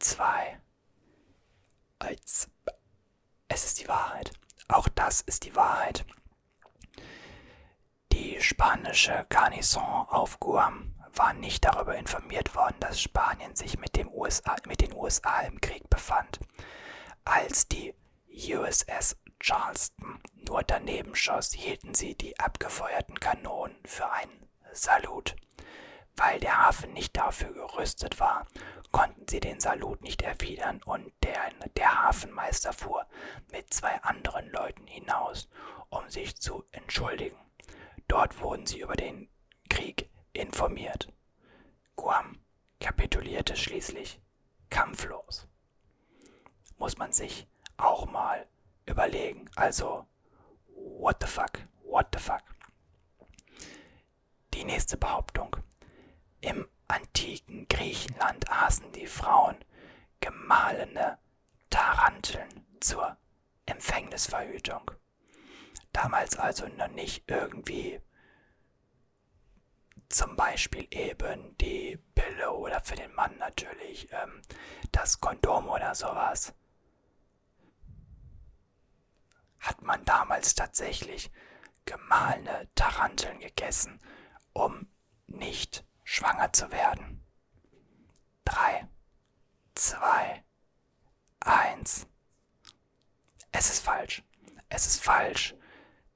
2, 0.00 0.60
1. 2.00 2.50
Es 3.46 3.64
ist 3.64 3.80
die 3.80 3.88
Wahrheit. 3.88 4.32
Auch 4.68 4.88
das 4.88 5.20
ist 5.20 5.44
die 5.44 5.54
Wahrheit. 5.54 6.04
Die 8.12 8.40
spanische 8.40 9.24
Garnison 9.28 10.08
auf 10.08 10.40
Guam 10.40 10.92
war 11.14 11.32
nicht 11.32 11.64
darüber 11.64 11.96
informiert 11.96 12.56
worden, 12.56 12.76
dass 12.80 13.00
Spanien 13.00 13.54
sich 13.54 13.78
mit, 13.78 13.96
USA, 14.06 14.56
mit 14.66 14.80
den 14.80 14.92
USA 14.94 15.40
im 15.42 15.60
Krieg 15.60 15.88
befand. 15.88 16.40
Als 17.24 17.68
die 17.68 17.94
USS 18.28 19.16
Charleston 19.44 20.22
nur 20.48 20.62
daneben 20.62 21.14
schoss, 21.14 21.52
hielten 21.52 21.92
sie 21.92 22.14
die 22.14 22.38
abgefeuerten 22.40 23.20
Kanonen 23.20 23.76
für 23.84 24.10
einen 24.10 24.48
Salut. 24.72 25.36
Weil 26.16 26.40
der 26.40 26.64
Hafen 26.64 26.94
nicht 26.94 27.14
dafür 27.14 27.52
gerüstet 27.52 28.18
war, 28.18 28.46
konnten 28.90 29.28
sie 29.28 29.40
den 29.40 29.60
Salut 29.60 30.00
nicht 30.00 30.22
erwidern 30.22 30.80
und 30.86 31.12
der, 31.22 31.50
der 31.76 32.04
Hafenmeister 32.04 32.72
fuhr 32.72 33.06
mit 33.52 33.74
zwei 33.74 34.02
anderen 34.02 34.48
Leuten 34.48 34.86
hinaus, 34.86 35.50
um 35.90 36.08
sich 36.08 36.40
zu 36.40 36.64
entschuldigen. 36.72 37.36
Dort 38.08 38.40
wurden 38.40 38.64
sie 38.64 38.80
über 38.80 38.96
den 38.96 39.28
Krieg 39.68 40.08
informiert. 40.32 41.12
Guam 41.96 42.40
kapitulierte 42.80 43.56
schließlich 43.56 44.22
kampflos. 44.70 45.46
Muss 46.78 46.96
man 46.96 47.12
sich 47.12 47.46
auch 47.76 48.06
mal 48.06 48.48
überlegen. 48.86 49.50
Also, 49.56 50.06
what 50.68 51.16
the 51.20 51.26
fuck? 51.26 51.60
What 51.82 52.08
the 52.12 52.18
fuck? 52.18 52.42
Die 54.54 54.64
nächste 54.64 54.96
Behauptung. 54.96 55.56
Im 56.40 56.68
antiken 56.88 57.66
Griechenland 57.68 58.50
aßen 58.50 58.92
die 58.92 59.06
Frauen 59.06 59.56
gemahlene 60.20 61.18
Taranteln 61.70 62.48
zur 62.80 63.16
Empfängnisverhütung. 63.66 64.90
Damals 65.92 66.38
also 66.38 66.66
noch 66.68 66.88
nicht 66.88 67.24
irgendwie 67.28 68.00
zum 70.08 70.36
Beispiel 70.36 70.86
eben 70.90 71.56
die 71.58 71.98
Pille 72.14 72.52
oder 72.52 72.80
für 72.80 72.94
den 72.94 73.12
Mann 73.14 73.36
natürlich 73.38 74.08
ähm, 74.12 74.42
das 74.92 75.20
Kondom 75.20 75.68
oder 75.68 75.94
sowas. 75.94 76.54
Hat 79.64 79.80
man 79.80 80.04
damals 80.04 80.54
tatsächlich 80.54 81.32
gemahlene 81.86 82.68
Taranteln 82.74 83.40
gegessen, 83.40 83.98
um 84.52 84.90
nicht 85.26 85.86
schwanger 86.02 86.52
zu 86.52 86.70
werden. 86.70 87.24
3, 88.44 88.86
2, 89.74 90.44
1. 91.40 92.06
Es 93.52 93.70
ist 93.70 93.82
falsch. 93.82 94.22
Es 94.68 94.86
ist 94.86 95.02
falsch. 95.02 95.54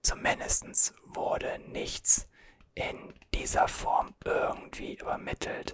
Zumindest 0.03 0.93
wurde 1.05 1.59
nichts 1.71 2.29
in 2.75 3.19
dieser 3.33 3.67
Form 3.67 4.15
irgendwie 4.27 4.95
übermittelt, 4.97 5.73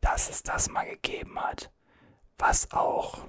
dass 0.00 0.30
es 0.30 0.44
das 0.44 0.70
mal 0.70 0.86
gegeben 0.86 1.40
hat. 1.40 1.72
Was 2.38 2.70
auch 2.70 3.26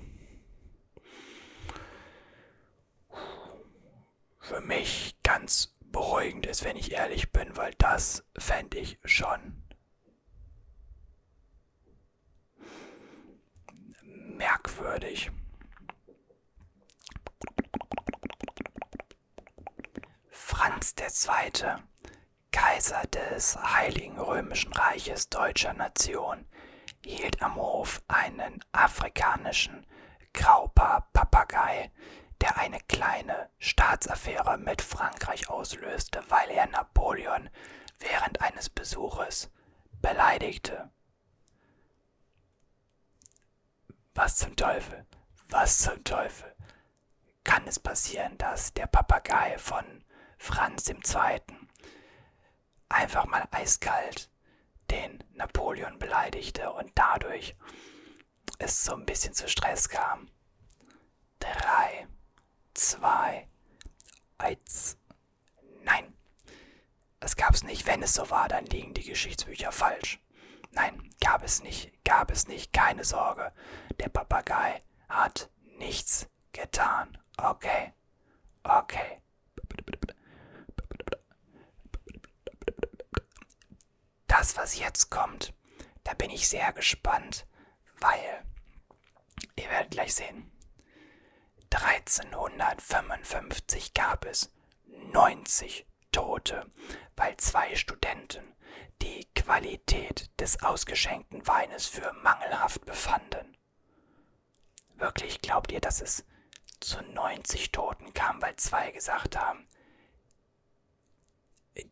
für 4.46 4.62
mich 4.62 5.18
ganz 5.24 5.74
beruhigend 5.82 6.46
ist, 6.46 6.64
wenn 6.64 6.78
ich 6.78 6.92
ehrlich 6.92 7.32
bin, 7.32 7.58
weil 7.58 7.74
das 7.80 8.24
fände 8.38 8.78
ich 8.78 9.00
schon 9.04 9.64
merkwürdig. 14.04 15.32
Franz 20.30 20.94
II., 21.00 21.66
Kaiser 22.52 23.02
des 23.08 23.58
Heiligen 23.58 24.20
Römischen 24.20 24.72
Reiches 24.74 25.30
deutscher 25.30 25.74
Nation, 25.74 26.46
hielt 27.04 27.42
am 27.42 27.56
Hof 27.56 28.04
einen 28.08 28.64
afrikanischen 28.72 29.88
Graupaar-Papagei, 30.34 31.92
der 32.42 32.58
eine 32.58 32.80
kleine 32.88 33.50
Staatsaffäre 33.60 34.58
mit 34.58 34.82
Frankreich 34.82 35.50
auslöste, 35.50 36.22
weil 36.30 36.50
er 36.52 36.68
Napoleon 36.68 37.50
während 38.00 38.42
eines 38.42 38.70
Besuches 38.70 39.50
beleidigte. 40.02 40.92
Was 44.14 44.38
zum 44.38 44.56
Teufel? 44.56 45.06
Was 45.50 45.80
zum 45.80 46.04
Teufel? 46.04 46.56
Kann 47.44 47.68
es 47.68 47.80
passieren, 47.80 48.38
dass 48.38 48.74
der 48.74 48.88
Papagei 48.88 49.58
von 49.58 50.04
Franz 50.38 50.90
II. 50.90 51.42
einfach 52.90 53.26
mal 53.26 53.48
eiskalt 53.52 54.30
den 54.90 55.24
Napoleon 55.34 56.00
beleidigte 56.00 56.72
und 56.72 56.92
dadurch 56.96 57.56
es 58.58 58.84
so 58.84 58.94
ein 58.94 59.06
bisschen 59.06 59.34
zu 59.34 59.48
Stress 59.48 59.90
kam? 59.90 60.30
Drei, 61.40 62.08
zwei, 62.76 63.48
eins. 64.38 64.98
Nein, 65.84 66.14
es 67.20 67.36
gab 67.36 67.54
es 67.54 67.64
nicht. 67.64 67.88
Wenn 67.88 68.04
es 68.04 68.14
so 68.14 68.30
war, 68.30 68.48
dann 68.48 68.66
liegen 68.66 68.94
die 68.94 69.04
Geschichtsbücher 69.04 69.72
falsch. 69.72 70.20
Nein, 70.72 71.10
gab 71.22 71.44
es 71.44 71.64
nicht, 71.64 71.92
gab 72.04 72.32
es 72.32 72.48
nicht, 72.48 72.74
keine 72.74 73.04
Sorge. 73.04 73.52
Der 74.00 74.10
Papagei 74.10 74.82
hat 75.10 75.50
nichts 75.78 76.28
getan. 76.52 77.18
Okay, 77.38 77.94
okay. 78.64 79.22
Das, 84.28 84.58
was 84.58 84.78
jetzt 84.78 85.10
kommt, 85.10 85.54
da 86.04 86.14
bin 86.14 86.30
ich 86.30 86.48
sehr 86.50 86.74
gespannt, 86.74 87.48
weil 88.00 88.44
ihr 89.56 89.70
werdet 89.70 89.92
gleich 89.92 90.14
sehen. 90.14 90.52
1355 91.76 93.94
gab 93.94 94.26
es 94.26 94.52
90 95.12 95.86
Tote, 96.12 96.72
weil 97.16 97.38
zwei 97.38 97.76
Studenten 97.76 98.56
die 99.02 99.28
Qualität 99.36 100.30
des 100.40 100.64
ausgeschenkten 100.64 101.46
Weines 101.48 101.88
für 101.88 102.14
mangelhaft 102.24 102.86
befanden. 102.86 103.58
Wirklich 104.96 105.42
glaubt 105.42 105.72
ihr, 105.72 105.82
dass 105.82 106.02
es 106.02 106.26
zu 106.80 107.02
90 107.02 107.72
Toten 107.72 108.14
kam, 108.14 108.42
weil 108.42 108.56
zwei 108.56 108.92
gesagt 108.92 109.38
haben, 109.38 109.68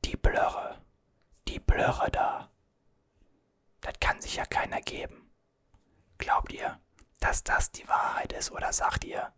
die 0.06 0.16
Blöre, 0.16 0.82
die 1.48 1.60
Blöre 1.60 2.10
da, 2.10 2.50
das 3.82 3.94
kann 4.00 4.22
sich 4.22 4.38
ja 4.38 4.46
keiner 4.46 4.82
geben. 4.82 5.30
Glaubt 6.18 6.54
ihr, 6.54 6.80
dass 7.20 7.44
das 7.44 7.72
die 7.72 7.88
Wahrheit 7.88 8.32
ist 8.34 8.52
oder 8.52 8.72
sagt 8.72 9.04
ihr, 9.04 9.34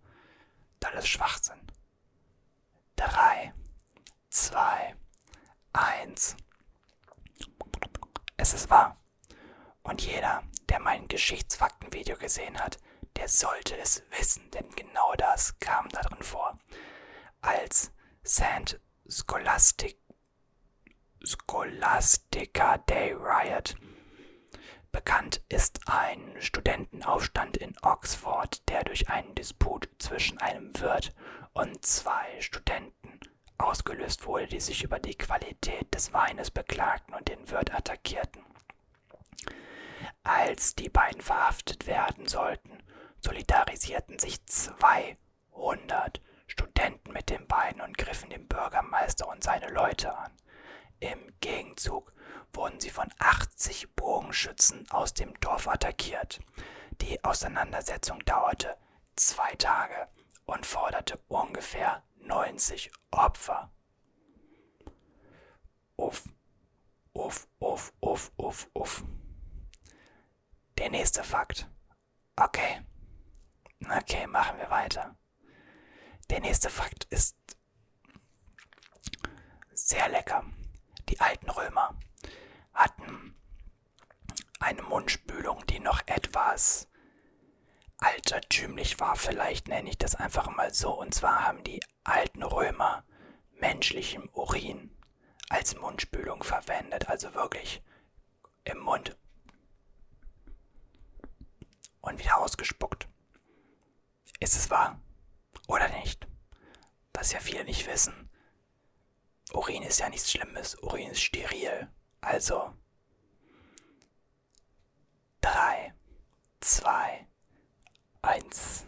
das 0.79 0.93
ist 0.95 1.07
Schwachsinn? 1.07 1.61
Drei, 2.95 3.53
zwei, 4.29 4.95
eins. 5.73 6.35
Es 8.37 8.53
ist 8.53 8.69
wahr. 8.69 8.97
Und 9.83 10.01
jeder, 10.01 10.43
der 10.69 10.79
mein 10.79 11.07
Geschichtsfaktenvideo 11.07 12.17
gesehen 12.17 12.59
hat, 12.59 12.79
der 13.15 13.27
sollte 13.29 13.77
es 13.77 14.03
wissen, 14.17 14.49
denn 14.51 14.69
genau 14.71 15.13
das 15.15 15.57
kam 15.59 15.87
darin 15.89 16.21
vor. 16.21 16.57
Als 17.41 17.91
St. 18.25 18.79
Scholastic, 19.07 19.99
Scholastica 21.23 22.77
Day 22.79 23.13
Riot 23.13 23.75
bekannt 24.95 25.41
ist 25.49 25.81
ein 25.87 26.37
Studentenaufstand 26.39 27.57
in 27.57 27.75
Oxford, 27.81 28.61
der 28.69 28.81
durch 28.85 29.09
einen 29.09 29.35
Disput 29.35 29.89
zwischen 29.99 30.37
einem 30.37 30.71
Wirt 30.79 31.13
und 31.51 31.85
zwei 31.85 32.39
Studenten 32.39 33.19
ausgelöst 33.57 34.25
wurde, 34.25 34.47
die 34.47 34.61
sich 34.61 34.85
über 34.85 34.97
die 34.99 35.15
Qualität 35.15 35.93
des 35.93 36.13
Weines 36.13 36.49
beklagten 36.49 37.13
und 37.13 37.27
den 37.27 37.49
Wirt 37.51 37.75
attackierten. 37.75 38.41
Als 40.23 40.75
die 40.75 40.87
beiden 40.87 41.19
verhaftet 41.19 41.87
werden 41.87 42.25
sollten, 42.29 42.81
solidarisierten 43.19 44.17
sich 44.17 44.45
200 44.45 46.21
Studenten 46.47 47.11
mit 47.11 47.29
den 47.29 47.45
beiden 47.47 47.81
und 47.81 47.97
griffen 47.97 48.29
den 48.29 48.47
Bürgermeister 48.47 49.27
und 49.27 49.43
seine 49.43 49.67
Leute 49.71 50.17
an. 50.17 50.31
Im 51.01 51.19
Gegenzug 51.41 52.13
wurden 52.55 52.79
sie 52.79 52.89
von 52.89 53.09
80 53.19 53.95
Bogenschützen 53.95 54.89
aus 54.91 55.13
dem 55.13 55.33
Dorf 55.39 55.67
attackiert. 55.67 56.39
Die 57.01 57.23
Auseinandersetzung 57.23 58.23
dauerte 58.25 58.77
zwei 59.15 59.53
Tage 59.55 60.07
und 60.45 60.65
forderte 60.65 61.19
ungefähr 61.27 62.03
90 62.17 62.91
Opfer. 63.11 63.71
Uff, 65.97 66.23
uff, 67.13 67.47
uff, 67.59 67.93
uff, 67.99 68.31
uff, 68.37 68.69
uff. 68.73 69.03
Der 70.77 70.89
nächste 70.89 71.23
Fakt. 71.23 71.69
Okay. 72.35 72.81
Okay, 73.97 74.27
machen 74.27 74.57
wir 74.57 74.69
weiter. 74.69 75.15
Der 76.29 76.41
nächste 76.41 76.69
Fakt 76.69 77.05
ist 77.05 77.37
sehr 79.73 80.09
lecker. 80.09 80.43
Die 81.09 81.19
alten 81.19 81.49
Römer 81.49 81.97
hatten 82.75 83.35
eine 84.59 84.83
Mundspülung, 84.83 85.65
die 85.67 85.79
noch 85.79 86.01
etwas 86.05 86.87
altertümlich 87.97 88.99
war, 88.99 89.15
vielleicht 89.15 89.67
nenne 89.67 89.89
ich 89.89 89.97
das 89.97 90.15
einfach 90.15 90.49
mal 90.49 90.73
so. 90.73 90.91
Und 90.93 91.13
zwar 91.13 91.45
haben 91.45 91.63
die 91.63 91.81
alten 92.03 92.43
Römer 92.43 93.03
menschlichem 93.59 94.29
Urin 94.33 94.95
als 95.49 95.75
Mundspülung 95.75 96.43
verwendet, 96.43 97.09
also 97.09 97.33
wirklich 97.33 97.81
im 98.63 98.79
Mund 98.79 99.17
und 102.01 102.19
wieder 102.19 102.37
ausgespuckt. 102.37 103.07
Ist 104.39 104.55
es 104.55 104.69
wahr 104.69 104.99
oder 105.67 105.87
nicht? 105.89 106.27
Was 107.13 107.31
ja 107.31 107.39
viele 107.39 107.63
nicht 107.63 107.87
wissen. 107.87 108.29
Urin 109.53 109.83
ist 109.83 109.99
ja 109.99 110.09
nichts 110.09 110.31
Schlimmes, 110.31 110.75
Urin 110.81 111.11
ist 111.11 111.21
steril. 111.21 111.89
Also 112.25 112.73
3, 115.41 115.93
2, 116.59 117.27
1. 118.23 118.85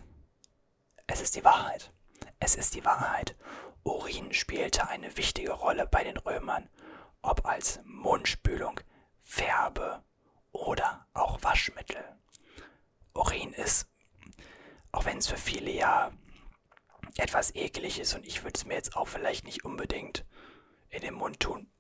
Es 1.05 1.21
ist 1.21 1.35
die 1.35 1.43
Wahrheit. 1.43 1.93
Es 2.39 2.55
ist 2.55 2.73
die 2.73 2.83
Wahrheit. 2.83 3.35
Urin 3.83 4.33
spielte 4.33 4.87
eine 4.87 5.15
wichtige 5.17 5.51
Rolle 5.51 5.85
bei 5.85 6.03
den 6.03 6.17
Römern, 6.17 6.67
ob 7.21 7.45
als 7.45 7.79
Mundspülung, 7.83 8.79
Färbe 9.23 10.03
oder 10.51 11.05
auch 11.13 11.43
Waschmittel. 11.43 12.03
Urin 13.13 13.53
ist, 13.53 13.87
auch 14.91 15.05
wenn 15.05 15.19
es 15.19 15.27
für 15.27 15.37
viele 15.37 15.69
ja 15.69 16.11
etwas 17.17 17.53
eklig 17.53 17.99
ist 17.99 18.15
und 18.15 18.25
ich 18.25 18.43
würde 18.43 18.57
es 18.57 18.65
mir 18.65 18.73
jetzt 18.73 18.95
auch 18.95 19.07
vielleicht 19.07 19.45
nicht 19.45 19.63
unbedingt 19.63 20.25
in 20.89 21.01
den 21.01 21.13
Mund 21.13 21.39
tun, 21.39 21.71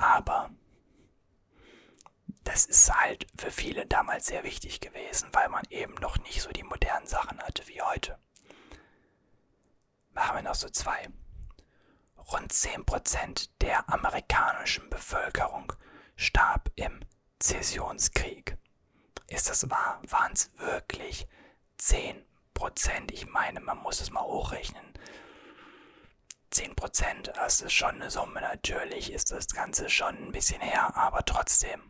aber 0.00 0.50
das 2.44 2.64
ist 2.64 2.92
halt 2.94 3.26
für 3.36 3.50
viele 3.50 3.86
damals 3.86 4.26
sehr 4.26 4.44
wichtig 4.44 4.80
gewesen, 4.80 5.28
weil 5.32 5.48
man 5.48 5.64
eben 5.68 5.94
noch 5.94 6.18
nicht 6.18 6.40
so 6.40 6.50
die 6.50 6.62
modernen 6.62 7.06
Sachen 7.06 7.38
hatte 7.40 7.66
wie 7.68 7.82
heute. 7.82 8.18
Machen 10.12 10.36
wir 10.36 10.42
noch 10.42 10.54
so 10.54 10.68
zwei. 10.70 11.08
Rund 12.32 12.52
10% 12.52 13.50
der 13.60 13.88
amerikanischen 13.90 14.88
Bevölkerung 14.88 15.72
starb 16.16 16.70
im 16.76 17.00
Zessionskrieg. 17.38 18.56
Ist 19.26 19.48
das 19.48 19.68
wahr? 19.70 20.00
Waren 20.08 20.32
es 20.32 20.50
wirklich 20.56 21.28
10%? 21.78 22.24
Ich 23.12 23.26
meine, 23.26 23.60
man 23.60 23.78
muss 23.78 24.00
es 24.00 24.10
mal 24.10 24.22
hochrechnen. 24.24 24.84
10%, 26.52 27.32
das 27.32 27.60
ist 27.60 27.72
schon 27.72 27.96
eine 27.96 28.10
Summe. 28.10 28.40
Natürlich 28.40 29.12
ist 29.12 29.30
das 29.30 29.46
Ganze 29.48 29.88
schon 29.88 30.16
ein 30.16 30.32
bisschen 30.32 30.60
her, 30.60 30.94
aber 30.96 31.24
trotzdem. 31.24 31.80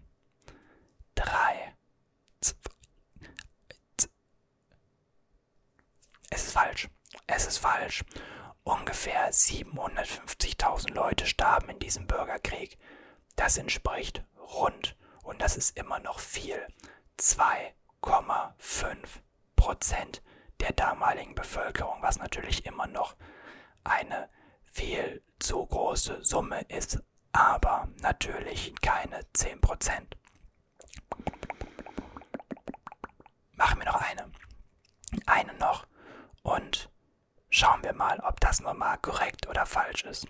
3. 1.15 1.75
Es 6.31 6.45
ist 6.45 6.53
falsch. 6.53 6.89
Es 7.27 7.47
ist 7.47 7.59
falsch. 7.59 8.05
Ungefähr 8.63 9.33
750.000 9.33 10.93
Leute 10.93 11.27
starben 11.27 11.71
in 11.71 11.79
diesem 11.79 12.07
Bürgerkrieg. 12.07 12.79
Das 13.37 13.57
entspricht 13.57 14.25
rund, 14.37 14.97
und 15.23 15.41
das 15.41 15.57
ist 15.57 15.77
immer 15.77 15.99
noch 16.01 16.21
viel, 16.21 16.67
2,5 17.19 18.97
Prozent 19.57 20.23
der 20.61 20.73
damaligen 20.73 21.35
Bevölkerung, 21.35 22.03
was 22.03 22.19
natürlich 22.19 22.67
immer 22.67 22.87
noch 22.87 23.17
eine 23.83 24.29
viel 24.71 25.23
zu 25.39 25.67
große 25.67 26.23
Summe 26.23 26.63
ist, 26.69 27.03
aber 27.33 27.89
natürlich 28.01 28.75
keine 28.81 29.21
10 29.33 29.61
Prozent. 29.61 30.17
Machen 33.53 33.81
wir 33.81 33.87
noch 33.87 34.01
eine. 34.01 34.31
Eine 35.27 35.55
noch. 35.55 35.87
Und 36.43 36.91
schauen 37.51 37.83
wir 37.83 37.93
mal, 37.93 38.21
ob 38.21 38.41
das 38.41 38.61
nochmal 38.61 38.99
korrekt 38.99 39.49
oder 39.49 39.67
falsch 39.67 40.05
ist. 40.05 40.27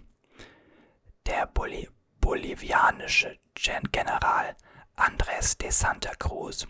Der 1.27 1.47
Boli 1.47 1.89
bolivianische 2.21 3.39
General 3.55 4.57
Andrés 4.97 5.57
de 5.57 5.71
Santa 5.71 6.15
Cruz 6.17 6.67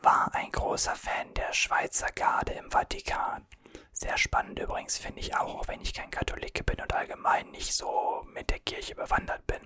war 0.00 0.34
ein 0.34 0.50
großer 0.50 0.94
Fan 0.94 1.34
der 1.34 1.52
Schweizer 1.52 2.10
Garde 2.14 2.52
im 2.52 2.70
Vatikan. 2.70 3.46
Sehr 4.00 4.16
spannend 4.16 4.60
übrigens 4.60 4.96
finde 4.96 5.18
ich 5.18 5.34
auch, 5.34 5.56
auch 5.56 5.66
wenn 5.66 5.80
ich 5.80 5.92
kein 5.92 6.12
Katholik 6.12 6.64
bin 6.64 6.80
und 6.80 6.94
allgemein 6.94 7.50
nicht 7.50 7.74
so 7.74 8.24
mit 8.32 8.48
der 8.48 8.60
Kirche 8.60 8.94
bewandert 8.94 9.44
bin. 9.48 9.58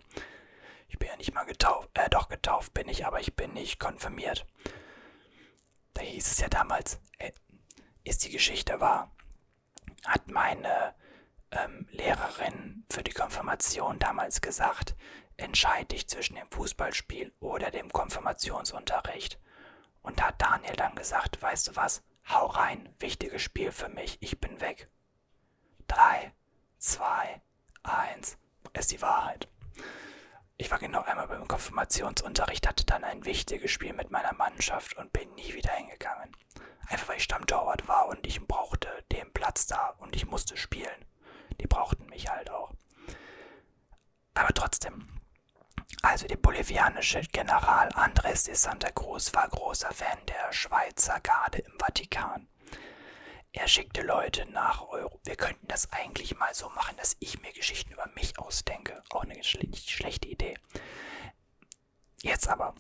Ich 0.88 0.99
bin 0.99 1.11
ja 1.11 1.16
nicht 1.16 1.35
mal 1.35 1.45
getauft, 1.45 1.90
äh 1.92 2.09
doch 2.09 2.31
getauft 2.31 2.73
bin 2.73 2.88
ich, 2.88 3.05
aber 3.05 3.21
ich 3.21 3.37
bin 3.37 3.53
nicht 3.53 3.79
konfirmiert. 3.79 4.47
Da 5.92 6.01
hieß 6.01 6.33
es 6.33 6.40
ja 6.40 6.49
damals, 6.49 6.99
äh, 7.18 7.33
ist 8.05 8.25
die 8.25 8.31
Geschichte 8.31 8.81
wahr? 8.81 9.14
Hat 10.07 10.27
meine 10.29 10.95
ähm, 11.51 11.87
Lehrerin 11.90 12.87
für 12.90 13.03
die 13.03 13.12
Konfirmation 13.12 13.99
damals 13.99 14.40
gesagt, 14.40 14.97
entscheide 15.37 15.88
dich 15.88 16.09
zwischen 16.09 16.37
dem 16.37 16.51
Fußballspiel 16.51 17.35
oder 17.38 17.71
dem 17.71 17.92
Konfirmationsunterricht. 17.92 19.38
Und 20.01 20.21
da 20.21 20.29
hat 20.29 20.40
Daniel 20.40 20.77
dann 20.77 20.95
gesagt, 20.95 21.42
weißt 21.42 21.68
du 21.68 21.77
was, 21.77 22.03
hau 22.29 22.47
rein, 22.47 22.89
wichtiges 22.99 23.43
Spiel 23.43 23.73
für 23.73 23.89
mich, 23.89 24.19
ich 24.21 24.41
bin 24.41 24.61
weg. 24.61 24.89
Drei, 25.87 26.33
zwei, 26.79 27.41
eins, 27.83 28.39
ist 28.73 28.93
die 28.93 29.03
Wahrheit. 29.03 29.49
Ich 30.57 30.71
war 30.71 30.79
genau 30.79 31.03
einmal 31.03 31.27
beim 31.29 31.49
Konfirmationsunterricht, 31.49 32.69
hatte 32.69 32.87
dann 32.87 33.05
ein 33.05 33.25
wichtiges 33.25 33.71
Spiel 33.71 33.93
mit 33.93 34.11
meiner 34.11 34.33
Mannschaft 34.35 34.97
und 34.97 35.13
bin 35.13 35.33
nie 35.35 35.55
wieder 35.55 35.73
hingegangen. 35.73 36.31
Einfach 36.87 37.09
weil 37.09 37.17
ich 37.17 37.25
Stammtorwart 37.25 37.89
war 37.89 38.09
und 38.09 38.27
ich 38.27 38.47
brauchte 38.47 38.89
den 39.11 39.33
Platz 39.33 39.67
da 39.67 39.95
und 39.99 40.15
ich 40.15 40.27
musste 40.27 40.57
spielen. 40.57 41.05
Die 41.61 41.67
brauchten 41.67 42.07
mich 42.07 42.29
halt 42.31 42.51
auch. 42.51 42.73
Aber 44.35 44.53
trotzdem. 44.55 45.12
Also 46.01 46.27
der 46.27 46.37
bolivianische 46.37 47.21
General 47.33 47.89
Andrés 47.91 48.47
de 48.47 48.55
Santa 48.55 48.91
Cruz 48.91 49.33
war 49.35 49.49
großer 49.49 49.93
Fan 49.93 50.19
der 50.27 50.53
Schweizer 50.53 51.21
Garde 51.21 51.59
im 51.59 51.79
Vatikan. 51.79 52.49
Er 53.53 53.69
schickte 53.69 54.01
Leute 54.03 54.47
nach 54.47 54.89
Euro. 54.89 55.21
Wir 55.25 55.37
könnten 55.37 55.69
das 55.69 55.93
eigentlich 55.93 56.37
mal 56.39 56.55
so 56.55 56.71
machen, 56.71 56.97
dass 56.97 57.17
ich 57.21 57.41
mir 57.43 57.53
Geschichten 57.53 57.93
über 57.93 58.09
mich 58.15 58.39
ausdenke. 58.39 59.03
Auch 59.11 59.25
eine 59.25 59.35
nicht 59.35 59.91
schlechte 59.91 60.29
Idee. 60.29 60.55
Jetzt 62.23 62.49
aber. 62.49 62.75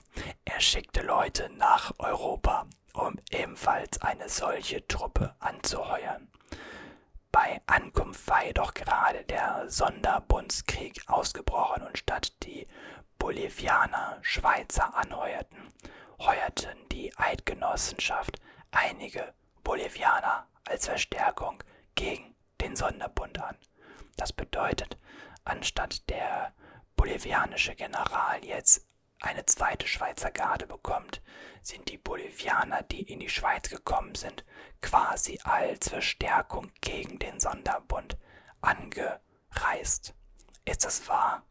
Er 0.46 0.60
schickte 0.60 1.02
Leute 1.02 1.50
nach 1.50 1.92
Europa, 1.98 2.66
um 2.94 3.18
ebenfalls 3.30 4.00
eine 4.00 4.28
solche 4.30 4.86
Truppe 4.86 5.36
anzuheuern. 5.40 6.31
Bei 7.44 7.60
Ankunft 7.66 8.28
war 8.28 8.44
jedoch 8.44 8.72
gerade 8.72 9.24
der 9.24 9.64
Sonderbundskrieg 9.68 11.02
ausgebrochen 11.08 11.82
und 11.82 11.98
statt 11.98 12.32
die 12.44 12.68
Bolivianer 13.18 14.18
Schweizer 14.22 14.94
anheuerten, 14.94 15.58
heuerten 16.20 16.88
die 16.92 17.12
Eidgenossenschaft 17.16 18.40
einige 18.70 19.34
Bolivianer 19.64 20.46
als 20.68 20.86
Verstärkung 20.86 21.64
gegen 21.96 22.36
den 22.60 22.76
Sonderbund 22.76 23.42
an. 23.42 23.56
Das 24.16 24.32
bedeutet, 24.32 24.96
anstatt 25.44 26.08
der 26.10 26.52
bolivianische 26.94 27.74
General 27.74 28.38
jetzt 28.44 28.86
eine 29.22 29.46
zweite 29.46 29.86
Schweizer 29.86 30.30
Garde 30.30 30.66
bekommt, 30.66 31.22
sind 31.62 31.88
die 31.88 31.98
Bolivianer, 31.98 32.82
die 32.82 33.02
in 33.02 33.20
die 33.20 33.28
Schweiz 33.28 33.70
gekommen 33.70 34.14
sind, 34.14 34.44
quasi 34.80 35.38
als 35.44 35.88
Verstärkung 35.88 36.72
gegen 36.80 37.18
den 37.18 37.38
Sonderbund 37.38 38.18
angereist. 38.60 40.14
Ist 40.64 40.84
das 40.84 41.08
wahr 41.08 41.44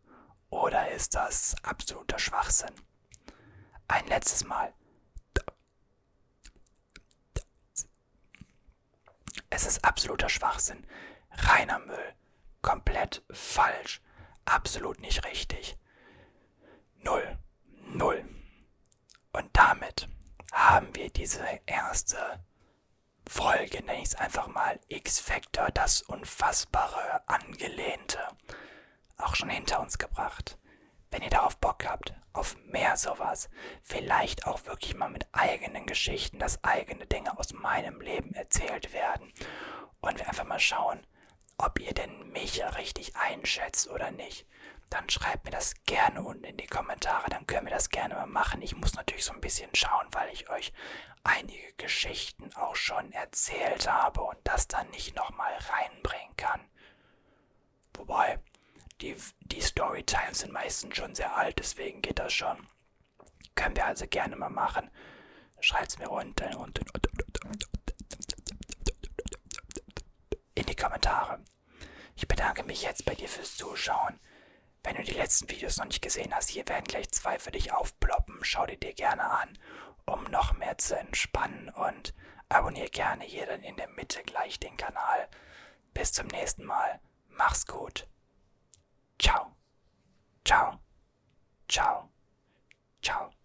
oder 0.50 0.92
ist 0.92 1.16
das 1.16 1.56
absoluter 1.64 2.20
Schwachsinn? 2.20 2.74
Ein 3.88 4.06
letztes 4.08 4.44
Mal. 4.44 4.74
Es 9.50 9.66
ist 9.66 9.84
absoluter 9.84 10.30
Schwachsinn. 10.30 10.86
Reiner 11.32 11.80
Müll. 11.80 12.16
Komplett 12.62 13.24
falsch. 13.32 14.02
Absolut 14.46 15.00
nicht 15.00 15.26
richtig. 15.26 15.78
Null. 17.04 17.38
Null. 17.94 18.24
Und 19.34 19.50
damit 19.52 20.08
haben 20.54 20.96
wir 20.96 21.10
diese 21.10 21.44
erste 21.66 22.18
Folge, 23.28 23.84
nenne 23.84 24.00
ich 24.00 24.08
es 24.10 24.16
einfach 24.16 24.48
mal 24.48 24.80
X-Factor, 24.88 25.70
das 25.72 26.02
unfassbare 26.02 27.28
Angelehnte, 27.28 28.20
auch 29.18 29.36
schon 29.36 29.50
hinter 29.50 29.82
uns 29.82 29.98
gebracht. 29.98 30.58
Wenn 31.12 31.22
ihr 31.22 31.30
darauf 31.30 31.58
Bock 31.58 31.86
habt, 31.86 32.14
auf 32.32 32.56
mehr 32.64 32.96
sowas, 32.96 33.50
vielleicht 33.84 34.48
auch 34.48 34.66
wirklich 34.66 34.96
mal 34.96 35.10
mit 35.10 35.28
eigenen 35.34 35.86
Geschichten, 35.86 36.40
dass 36.40 36.64
eigene 36.64 37.06
Dinge 37.08 37.38
aus 37.38 37.52
meinem 37.52 38.00
Leben 38.00 38.34
erzählt 38.34 38.94
werden 38.94 39.34
und 40.00 40.18
wir 40.18 40.30
einfach 40.30 40.46
mal 40.46 40.60
schauen, 40.62 41.06
ob 41.58 41.78
ihr 41.82 41.94
denn 41.94 42.32
mich 42.32 42.64
richtig 42.78 43.18
einschätzt 43.18 43.90
oder 43.90 44.12
nicht 44.12 44.48
dann 44.92 45.10
schreibt 45.10 45.46
mir 45.46 45.52
das 45.52 45.74
gerne 45.86 46.22
unten 46.22 46.44
in 46.44 46.58
die 46.58 46.68
Kommentare, 46.68 47.30
dann 47.30 47.48
können 47.48 47.66
wir 47.66 47.74
das 47.74 47.90
gerne 47.90 48.14
mal 48.14 48.28
machen. 48.28 48.62
Ich 48.62 48.76
muss 48.76 48.94
natürlich 48.94 49.24
so 49.24 49.32
ein 49.32 49.40
bisschen 49.42 49.74
schauen, 49.74 50.06
weil 50.12 50.30
ich 50.34 50.50
euch 50.50 50.74
einige 51.24 51.74
Geschichten 51.78 52.54
auch 52.56 52.76
schon 52.76 53.12
erzählt 53.14 53.90
habe 53.90 54.22
und 54.22 54.38
das 54.44 54.68
dann 54.68 54.90
nicht 54.90 55.16
nochmal 55.16 55.54
reinbringen 55.54 56.36
kann. 56.36 56.60
Wobei, 57.94 58.40
die, 59.00 59.16
die 59.40 59.62
Storytimes 59.62 60.40
sind 60.40 60.52
meistens 60.52 60.98
schon 60.98 61.16
sehr 61.16 61.38
alt, 61.38 61.58
deswegen 61.58 62.02
geht 62.02 62.20
das 62.20 62.34
schon. 62.34 62.68
Können 63.56 63.78
wir 63.78 63.86
also 63.86 64.06
gerne 64.08 64.36
mal 64.36 64.50
machen. 64.50 64.92
Schreibt 65.62 65.92
es 65.92 66.00
mir 66.00 66.10
unten, 66.10 66.54
unten, 66.56 66.86
unten 66.90 67.22
in 70.54 70.66
die 70.66 70.76
Kommentare. 70.76 71.40
Ich 72.18 72.28
bedanke 72.28 72.64
mich 72.64 72.82
jetzt 72.82 73.06
bei 73.06 73.16
dir 73.16 73.30
fürs 73.30 73.56
Zuschauen. 73.56 74.20
Wenn 74.84 74.96
du 74.96 75.04
die 75.04 75.14
letzten 75.14 75.50
Videos 75.50 75.78
noch 75.78 75.86
nicht 75.86 76.02
gesehen 76.02 76.34
hast, 76.34 76.50
hier 76.50 76.68
werden 76.68 76.86
gleich 76.86 77.10
zwei 77.12 77.38
für 77.40 77.52
dich 77.52 77.72
aufploppen. 77.74 78.40
Schau 78.44 78.66
die 78.66 78.80
dir 78.80 78.94
gerne 78.94 79.30
an. 79.30 79.58
um 80.06 80.24
noch 80.26 80.54
mehr 80.58 80.78
zu 80.78 80.98
entspannen 80.98 81.70
und 81.70 82.14
abonniere 82.50 82.90
gerne 82.90 83.24
hier 83.24 83.46
dann 83.46 83.64
in 83.64 83.78
der 83.78 83.88
Mitte 83.90 84.24
gleich 84.24 84.60
den 84.60 84.78
Kanal. 84.78 85.30
Bis 85.94 86.12
zum 86.12 86.28
nächsten 86.28 86.66
Mal. 86.66 87.00
Mach's 87.30 87.66
gut. 87.66 88.08
Ciao. 89.20 90.80
Ciao. 91.68 92.10
Ciao. 93.02 93.41